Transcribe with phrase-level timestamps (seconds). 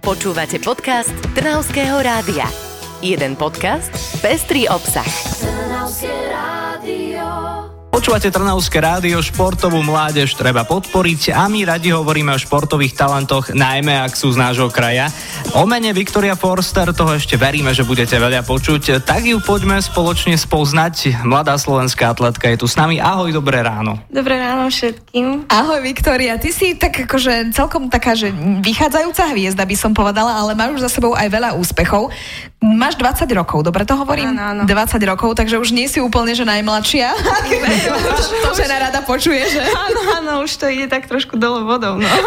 [0.00, 2.48] Počúvate podcast Trnavského rádia.
[3.04, 3.92] Jeden podcast,
[4.24, 5.04] pestrý obsah.
[5.44, 7.28] Trnavské rádio.
[7.92, 14.00] Počúvate Trnavské rádio, športovú mládež treba podporiť a my radi hovoríme o športových talentoch, najmä
[14.00, 15.12] ak sú z nášho kraja.
[15.50, 20.38] O mene Victoria Forster toho ešte veríme, že budete veľa počuť, tak ju poďme spoločne
[20.38, 21.26] spoznať.
[21.26, 23.02] Mladá slovenská atletka je tu s nami.
[23.02, 23.98] Ahoj, dobré ráno.
[24.14, 25.50] Dobré ráno všetkým.
[25.50, 28.30] Ahoj Viktoria, ty si tak akože celkom taká, že
[28.62, 32.14] vychádzajúca hviezda by som povedala, ale máš už za sebou aj veľa úspechov.
[32.60, 34.36] Máš 20 rokov, dobre to hovorím?
[34.36, 34.62] Áno, áno.
[34.68, 37.08] 20 rokov, takže už nie si úplne, že najmladšia.
[38.44, 39.64] to žena rada počuje, že?
[39.64, 42.04] Áno, áno, už to ide tak trošku dole vodou, no.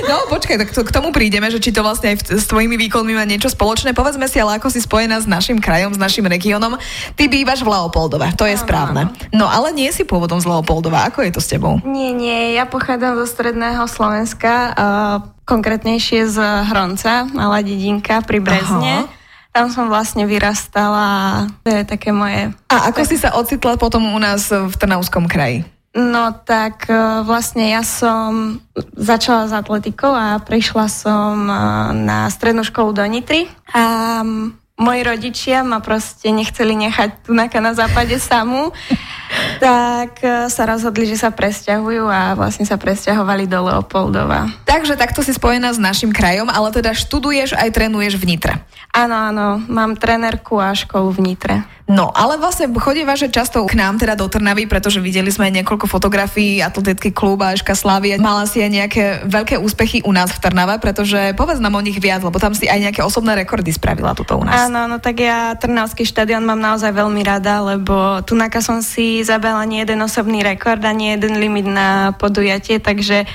[0.00, 2.76] No, počkaj, tak to, k tomu prídeme, že či to vlastne aj v, s tvojimi
[2.76, 3.96] výkonmi má niečo spoločné.
[3.96, 6.76] Povedzme si, ale ako si spojená s našim krajom, s našim regiónom.
[7.16, 9.02] Ty bývaš v Leopoldove, to je Áno, správne.
[9.32, 11.08] No, ale nie si pôvodom z Leopoldova.
[11.08, 11.80] Ako je to s tebou?
[11.88, 15.16] Nie, nie, ja pochádzam zo stredného Slovenska, uh,
[15.48, 16.36] konkrétnejšie z
[16.68, 19.08] Hronca, malá dedinka pri Brezne.
[19.08, 19.19] Aha.
[19.50, 22.54] Tam som vlastne vyrastala, to je také moje...
[22.70, 25.66] A ako si sa ocitla potom u nás v Trnavskom kraji?
[25.90, 28.62] No tak uh, vlastne ja som
[28.94, 33.50] začala s atletikou a prišla som uh, na strednú školu do Nitry.
[33.74, 34.22] A
[34.80, 38.70] moji rodičia ma proste nechceli nechať tu na západe samú,
[39.60, 44.48] tak uh, sa rozhodli, že sa presťahujú a vlastne sa presťahovali do Leopoldova.
[44.64, 48.64] Takže takto si spojená s našim krajom, ale teda študuješ aj trénuješ v Nitre.
[48.90, 51.56] Áno, áno, mám trenerku a školu v Nitre.
[51.90, 55.90] No, ale vlastne chodíva, že často k nám teda do Trnavy, pretože videli sme niekoľko
[55.90, 58.14] fotografií, atletický klub a Eška Slavia.
[58.22, 61.98] Mala si aj nejaké veľké úspechy u nás v Trnave, pretože povedz nám o nich
[61.98, 64.70] viac, lebo tam si aj nejaké osobné rekordy spravila tuto u nás.
[64.70, 69.66] Áno, no tak ja Trnavský štadión mám naozaj veľmi rada, lebo tu som si zabala
[69.66, 73.26] nie jeden osobný rekord a nie jeden limit na podujatie, takže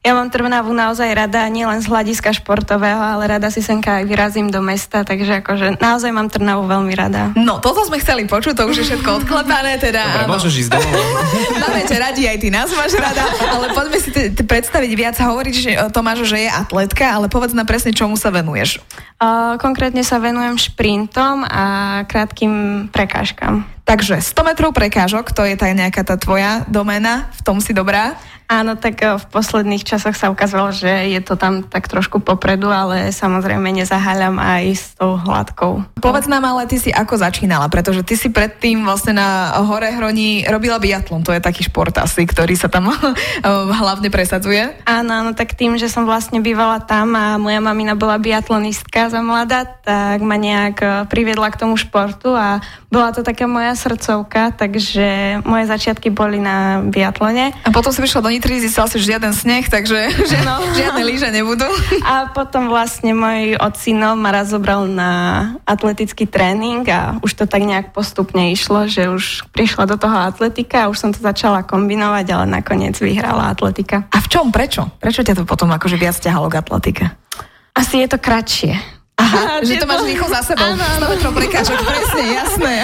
[0.00, 4.48] ja mám Trnavu naozaj rada, nielen z hľadiska športového, ale rada si senka aj vyrazím
[4.48, 7.36] do mesta, takže akože naozaj mám Trnavu veľmi rada.
[7.36, 10.32] No, toto sme chceli počuť, to už je všetko odklepané, teda Dobre, áno.
[10.32, 11.04] môžeš ísť domov.
[11.68, 15.20] Máme ťa radi, aj ty nás máš rada, ale poďme si t- t- predstaviť viac.
[15.20, 18.80] Hovoríš, že e, Tomáš, že je atletka, ale povedz nám presne, čomu sa venuješ.
[19.20, 21.64] Uh, konkrétne sa venujem šprintom a
[22.08, 23.68] krátkým prekážkam.
[23.84, 28.16] Takže 100 metrov prekážok, to je tá nejaká tá tvoja doména, v tom si dobrá.
[28.50, 32.66] Áno, tak eh, v posledných časoch sa ukázalo, že je to tam tak trošku popredu,
[32.66, 35.86] ale samozrejme nezaháľam aj s tou hladkou.
[36.02, 40.42] Povedz nám ale, ty si ako začínala, pretože ty si predtým vlastne na Hore Hroni
[40.50, 42.90] robila biatlon, to je taký šport asi, ktorý sa tam
[43.80, 44.82] hlavne presadzuje.
[44.82, 49.22] Áno, áno, tak tým, že som vlastne bývala tam a moja mamina bola biatlonistka za
[49.22, 52.58] mladá, tak ma nejak eh, priviedla k tomu športu a
[52.90, 57.54] bola to taká moja srdcovka, takže moje začiatky boli na biatlone.
[57.62, 60.64] A potom si prišla do Nitry, zistila si, žiaden sneh, takže že No.
[60.72, 61.68] žiadne lyže nebudú.
[62.08, 65.12] A potom vlastne môj ocino ma raz zobral na
[65.68, 70.88] atletický tréning a už to tak nejak postupne išlo, že už prišla do toho atletika
[70.88, 74.08] a už som to začala kombinovať, ale nakoniec vyhrala atletika.
[74.08, 74.88] A v čom, prečo?
[74.96, 77.04] Prečo ťa to potom akože viac ťahalo k atletike?
[77.76, 78.72] Asi je to kratšie.
[79.30, 80.66] Aha, že to máš rýchlo za sebou.
[80.66, 81.06] Áno, áno.
[81.06, 82.74] 100 metrov prekážok, presne, jasné.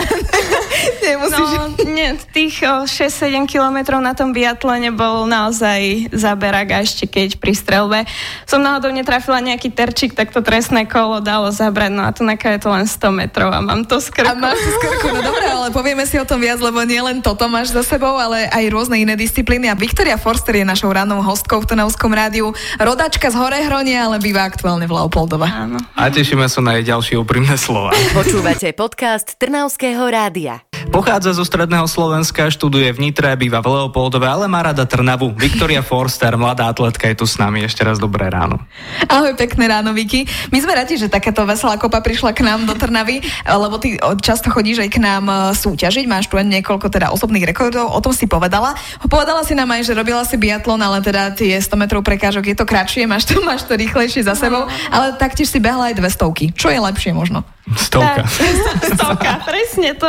[1.07, 1.51] Nemusíš...
[1.51, 7.39] No, nie, tých o, 6-7 kilometrov na tom biatlone bol naozaj zaberak a ešte keď
[7.39, 7.99] pri strelbe
[8.45, 12.61] som náhodou netrafila nejaký terčík, tak to trestné kolo dalo zabrať, no a tu je
[12.63, 14.39] to len 100 metrov a mám to z A krku.
[14.39, 17.19] máš to z krku, no dobré, ale povieme si o tom viac, lebo nie len
[17.25, 19.67] toto máš za sebou, ale aj rôzne iné disciplíny.
[19.71, 22.55] A Viktoria Forster je našou rannou hostkou v Trnavskom rádiu.
[22.79, 25.47] Rodačka z Horehronia, ale býva aktuálne v Leopoldove.
[25.49, 25.79] Áno.
[25.97, 27.97] A tešíme sa na jej ďalšie úprimné slova.
[28.13, 30.61] Počúvate podcast Trnavského rádia.
[30.87, 35.35] Pochádza zo stredného Slovenska, študuje v Nitre, býva v Leopoldove, ale má rada Trnavu.
[35.35, 37.67] Viktoria Forster, mladá atletka, je tu s nami.
[37.67, 38.63] Ešte raz dobré ráno.
[39.11, 40.29] Ahoj, pekné ráno, Viki.
[40.55, 44.15] My sme radi, že takáto veselá kopa prišla k nám do Trnavy, lebo ty o,
[44.15, 47.99] často chodíš aj k nám e, súťažiť, máš tu aj niekoľko teda osobných rekordov, o
[47.99, 48.79] tom si povedala.
[49.11, 52.57] Povedala si nám aj, že robila si biatlon, ale teda tie 100 metrov prekážok je
[52.57, 56.11] to kratšie, máš to, máš to rýchlejšie za sebou, ale taktiež si behla aj dve
[56.13, 56.55] stovky.
[56.55, 57.56] Čo je lepšie možno?
[57.75, 58.23] Stovka.
[58.95, 60.07] Stovka, presne to,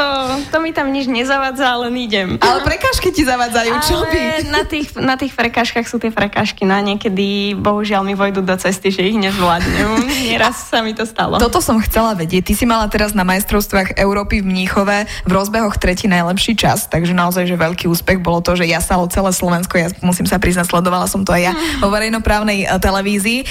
[0.54, 2.38] to mi tam nič nezavadza, len idem.
[2.38, 4.22] Ale prekážky ti zavadzajú, čo by?
[4.22, 8.46] Ale na tých, na tých prekážkach sú tie prekážky, no a niekedy bohužiaľ mi vojdu
[8.46, 10.06] do cesty, že ich nezvládnem.
[10.30, 11.42] Nieraz sa mi to stalo.
[11.42, 12.46] Toto som chcela vedieť.
[12.46, 17.18] Ty si mala teraz na majstrovstvách Európy v Mníchove v rozbehoch tretí najlepší čas, takže
[17.18, 20.70] naozaj, že veľký úspech bolo to, že ja sa celé Slovensko, ja musím sa priznať,
[20.70, 23.40] sledovala som to aj ja vo verejnoprávnej e, televízii.
[23.42, 23.46] E,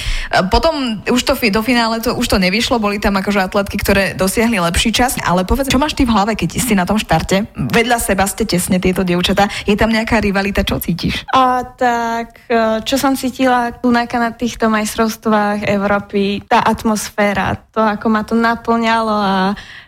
[0.47, 4.13] Potom už to do finále to, už to nevyšlo, boli tam akože atletky, ktoré ktoré
[4.13, 5.17] dosiahli lepší čas.
[5.25, 7.49] Ale povedz, čo máš ty v hlave, keď si na tom štarte?
[7.57, 9.49] Vedľa seba ste tesne tieto dievčatá.
[9.65, 11.25] Je tam nejaká rivalita, čo cítiš?
[11.33, 18.05] A, tak, e, čo som cítila tu na týchto majstrovstvách Európy, tá atmosféra, to, ako
[18.13, 19.35] ma to naplňalo a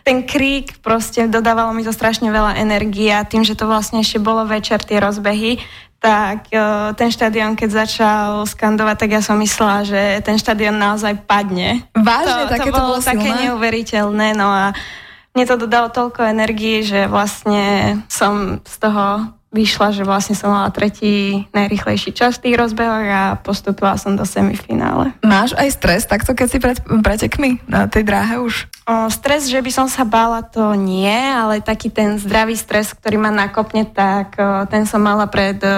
[0.02, 4.18] ten krík proste dodávalo mi to strašne veľa energie a tým, že to vlastne ešte
[4.18, 5.62] bolo večer tie rozbehy,
[6.00, 6.58] tak e,
[6.96, 11.84] ten štadión, keď začal skandovať, tak ja som myslela, že ten štadión naozaj padne.
[11.92, 14.72] Vážne, to, také to bolo, to bolo také neuveriteľné, no a
[15.36, 20.70] mne to dodalo toľko energie, že vlastne som z toho vyšla, že vlastne som mala
[20.70, 25.10] tretí najrychlejší čas v tých rozbehoch a postupila som do semifinále.
[25.26, 28.70] Máš aj stres takto, keď si pred pretekmi na tej dráhe už?
[28.86, 33.18] O, stres, že by som sa bála, to nie, ale taký ten zdravý stres, ktorý
[33.18, 35.70] ma nakopne, tak o, ten som mala pred o,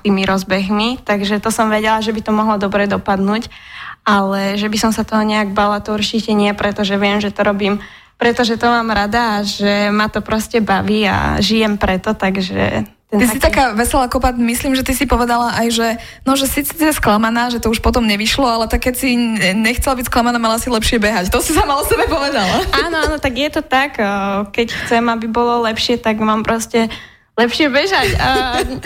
[0.00, 3.52] tými rozbehmi, takže to som vedela, že by to mohlo dobre dopadnúť,
[4.08, 7.44] ale že by som sa toho nejak bála, to určite nie, pretože viem, že to
[7.44, 7.84] robím
[8.18, 13.24] pretože to mám rada a že ma to proste baví a žijem preto, takže ten
[13.24, 13.34] ty taký...
[13.34, 15.88] si taká veselá kopa, myslím, že ty si povedala aj, že
[16.28, 19.16] no, že si si sklamaná, že to už potom nevyšlo, ale tak keď si
[19.56, 21.32] nechcela byť sklamaná, mala si lepšie behať.
[21.32, 22.68] To si sama o sebe povedala.
[22.84, 23.96] Áno, áno, tak je to tak.
[24.52, 26.92] Keď chcem, aby bolo lepšie, tak mám proste
[27.38, 28.28] lepšie bežať a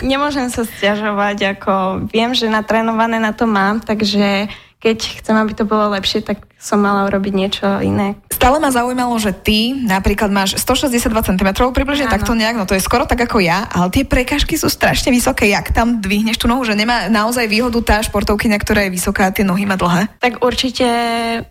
[0.05, 4.45] nemôžem sa stiažovať, ako viem, že natrénované na to mám, takže
[4.83, 8.19] keď chcem, aby to bolo lepšie, tak som mala urobiť niečo iné.
[8.27, 12.15] Stále ma zaujímalo, že ty napríklad máš 162 cm približne Áno.
[12.19, 15.47] takto nejak, no to je skoro tak ako ja, ale tie prekažky sú strašne vysoké.
[15.47, 19.35] Jak tam dvihneš tú nohu, že nemá naozaj výhodu tá športovkyňa, ktorá je vysoká a
[19.35, 20.11] tie nohy má dlhé?
[20.19, 20.87] Tak určite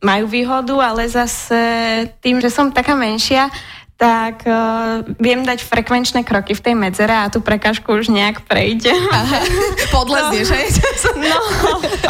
[0.05, 1.61] majú výhodu, ale zase
[2.20, 3.49] tým, že som taká menšia,
[4.03, 8.91] tak uh, viem dať frekvenčné kroky v tej medzere a tú prekážku už nejak prejde.
[9.95, 10.69] Podlezieš, no, hej?
[11.23, 11.39] No.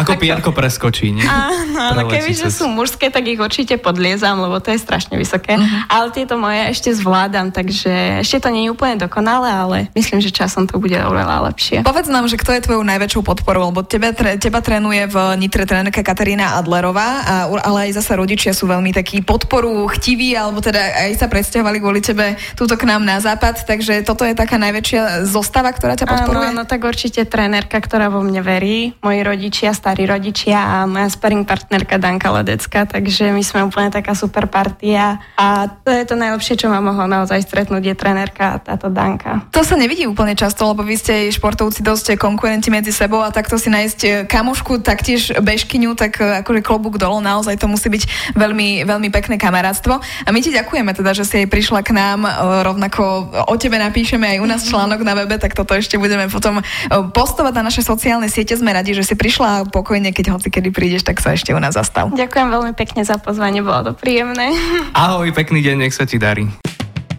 [0.00, 1.26] Ako piarko preskočí, nie?
[1.26, 5.58] Áno, kebyže sú mužské, tak ich určite podliezam, lebo to je strašne vysoké.
[5.58, 5.80] Uh-huh.
[5.90, 10.32] Ale tieto moje ešte zvládam, takže ešte to nie je úplne dokonalé, ale myslím, že
[10.32, 11.84] časom to bude oveľa lepšie.
[11.84, 16.00] Povedz nám, že kto je tvojou najväčšou podporou, lebo teba, teba trénuje v Nitre trénerka
[16.00, 17.34] Katarína Adlerová, a,
[17.68, 21.98] ale aj zasa rodičia sú veľmi takí podporu chtiví, alebo teda aj sa predstavovali kvôli
[21.98, 26.54] tebe túto k nám na západ, takže toto je taká najväčšia zostava, ktorá ťa podporuje?
[26.54, 31.10] Áno, áno, tak určite trénerka, ktorá vo mne verí, moji rodičia, starí rodičia a moja
[31.10, 36.14] sparring partnerka Danka Ledecka, takže my sme úplne taká super partia a to je to
[36.14, 39.50] najlepšie, čo ma mohlo naozaj stretnúť, je trénerka táto Danka.
[39.50, 43.56] To sa nevidí úplne často, lebo vy ste športovci dosť konkurenti medzi sebou a takto
[43.56, 48.34] si nájsť eh, kamošku, taktiež bežkyňu, tak eh, akože klobúk dolo, naozaj to musí byť
[48.36, 49.98] veľmi, veľmi pekné kamarátstvo.
[49.98, 52.30] A my ti ďakujeme teda, že si aj prišla k nám, e,
[52.66, 56.58] rovnako o tebe napíšeme aj u nás článok na webe, tak toto ešte budeme potom
[56.58, 58.58] e, postovať na naše sociálne siete.
[58.58, 61.60] Sme radi, že si prišla a pokojne, keď hoci kedy prídeš, tak sa ešte u
[61.62, 62.10] nás zastav.
[62.10, 64.50] Ďakujem veľmi pekne za pozvanie, bolo to príjemné.
[64.98, 66.48] Ahoj, pekný deň, nech sa ti darí.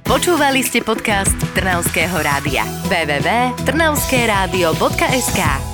[0.04, 2.68] Počúvali ste podcast Trnavského rádia.
[2.92, 5.73] www.trnavskeradio.sk